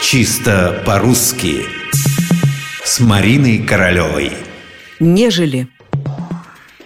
Чисто 0.00 0.80
по-русски 0.86 1.64
С 2.84 3.00
Мариной 3.00 3.58
Королевой 3.58 4.32
Нежели 5.00 5.66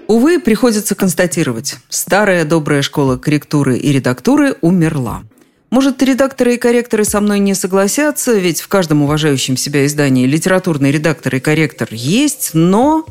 Увы, 0.07 0.41
приходится 0.41 0.95
констатировать, 0.95 1.77
старая 1.91 2.47
добрая 2.47 2.81
школа 2.81 3.19
корректуры 3.19 3.77
и 3.77 3.93
редактуры 3.93 4.57
умерла. 4.63 5.25
Может, 5.71 6.03
редакторы 6.03 6.55
и 6.55 6.59
корректоры 6.59 7.05
со 7.05 7.21
мной 7.21 7.39
не 7.39 7.55
согласятся, 7.55 8.33
ведь 8.33 8.63
в 8.63 8.69
каждом 8.69 9.03
уважающем 9.03 9.59
себя 9.59 9.85
издании 9.85 10.27
литературный 10.27 10.91
редактор 10.91 11.35
и 11.37 11.41
корректор 11.41 11.89
есть, 11.91 12.51
но 12.55 13.07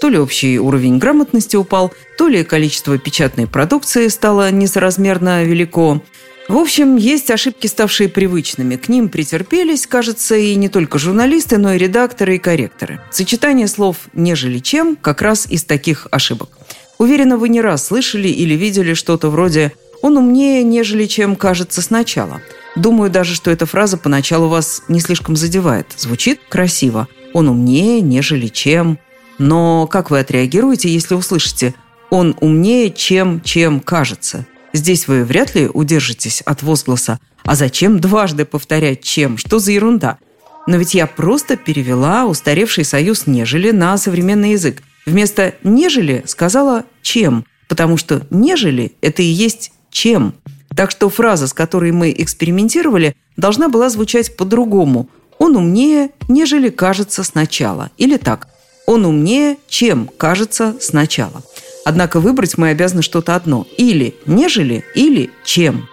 то 0.00 0.08
ли 0.08 0.18
общий 0.18 0.58
уровень 0.58 0.98
грамотности 0.98 1.56
упал, 1.56 1.92
то 2.16 2.28
ли 2.28 2.44
количество 2.44 2.98
печатной 2.98 3.46
продукции 3.46 4.08
стало 4.08 4.50
несоразмерно 4.50 5.44
велико. 5.44 6.02
В 6.50 6.56
общем, 6.56 6.96
есть 6.96 7.30
ошибки, 7.30 7.68
ставшие 7.68 8.08
привычными. 8.08 8.74
К 8.74 8.88
ним 8.88 9.08
претерпелись, 9.08 9.86
кажется, 9.86 10.34
и 10.34 10.56
не 10.56 10.68
только 10.68 10.98
журналисты, 10.98 11.58
но 11.58 11.74
и 11.74 11.78
редакторы 11.78 12.34
и 12.34 12.38
корректоры. 12.40 13.00
Сочетание 13.12 13.68
слов 13.68 13.98
«нежели 14.14 14.58
чем» 14.58 14.96
как 14.96 15.22
раз 15.22 15.46
из 15.46 15.62
таких 15.62 16.08
ошибок. 16.10 16.48
Уверена, 16.98 17.36
вы 17.36 17.50
не 17.50 17.60
раз 17.60 17.86
слышали 17.86 18.26
или 18.26 18.54
видели 18.54 18.94
что-то 18.94 19.30
вроде 19.30 19.72
«он 20.02 20.16
умнее, 20.16 20.64
нежели 20.64 21.06
чем 21.06 21.36
кажется 21.36 21.82
сначала». 21.82 22.42
Думаю 22.74 23.12
даже, 23.12 23.36
что 23.36 23.52
эта 23.52 23.64
фраза 23.64 23.96
поначалу 23.96 24.48
вас 24.48 24.82
не 24.88 24.98
слишком 24.98 25.36
задевает. 25.36 25.94
Звучит 25.96 26.40
красиво. 26.48 27.06
«Он 27.32 27.48
умнее, 27.48 28.00
нежели 28.00 28.48
чем». 28.48 28.98
Но 29.38 29.86
как 29.86 30.10
вы 30.10 30.18
отреагируете, 30.18 30.88
если 30.88 31.14
услышите 31.14 31.76
«он 32.10 32.36
умнее, 32.40 32.90
чем, 32.90 33.40
чем 33.40 33.78
кажется»? 33.78 34.48
Здесь 34.72 35.08
вы 35.08 35.24
вряд 35.24 35.54
ли 35.54 35.68
удержитесь 35.72 36.42
от 36.42 36.62
возгласа 36.62 37.18
«А 37.44 37.54
зачем 37.54 38.00
дважды 38.00 38.44
повторять 38.44 39.02
чем? 39.02 39.38
Что 39.38 39.58
за 39.58 39.72
ерунда?» 39.72 40.18
Но 40.66 40.76
ведь 40.76 40.94
я 40.94 41.06
просто 41.06 41.56
перевела 41.56 42.26
устаревший 42.26 42.84
союз 42.84 43.26
«нежели» 43.26 43.70
на 43.70 43.96
современный 43.96 44.52
язык. 44.52 44.82
Вместо 45.06 45.54
«нежели» 45.64 46.22
сказала 46.26 46.84
«чем», 47.02 47.44
потому 47.68 47.96
что 47.96 48.26
«нежели»– 48.30 48.92
это 49.00 49.22
и 49.22 49.26
есть 49.26 49.72
«чем». 49.90 50.34
Так 50.76 50.90
что 50.90 51.10
фраза, 51.10 51.48
с 51.48 51.52
которой 51.52 51.90
мы 51.90 52.14
экспериментировали, 52.16 53.16
должна 53.36 53.68
была 53.68 53.88
звучать 53.88 54.36
по-другому. 54.36 55.08
«Он 55.38 55.56
умнее, 55.56 56.10
нежели 56.28 56.68
кажется 56.68 57.24
сначала». 57.24 57.90
Или 57.96 58.16
так– 58.16 58.46
он 58.90 59.04
умнее, 59.06 59.56
чем 59.68 60.10
кажется 60.18 60.74
сначала. 60.80 61.42
Однако 61.90 62.20
выбрать 62.20 62.56
мы 62.56 62.68
обязаны 62.68 63.02
что-то 63.02 63.34
одно. 63.34 63.66
Или 63.76 64.14
нежели, 64.24 64.84
или 64.94 65.28
чем. 65.42 65.88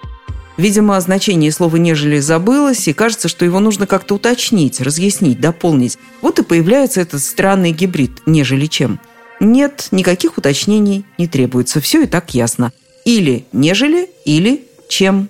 Видимо, 0.55 1.01
значение 1.01 1.51
слова 1.51 1.75
«нежели» 1.77 2.19
забылось, 2.19 2.87
и 2.87 2.93
кажется, 2.93 3.27
что 3.27 3.45
его 3.45 3.59
нужно 3.59 3.87
как-то 3.87 4.13
уточнить, 4.13 4.79
разъяснить, 4.79 5.41
дополнить. 5.41 5.97
Вот 6.21 6.37
и 6.37 6.43
появляется 6.43 7.01
этот 7.01 7.23
странный 7.23 7.71
гибрид 7.71 8.11
«нежели 8.27 8.67
чем». 8.67 8.99
Нет, 9.39 9.87
никаких 9.89 10.37
уточнений 10.37 11.03
не 11.17 11.27
требуется. 11.27 11.81
Все 11.81 12.03
и 12.03 12.05
так 12.05 12.35
ясно. 12.35 12.71
Или 13.03 13.45
нежели, 13.51 14.07
или 14.23 14.67
чем. 14.89 15.29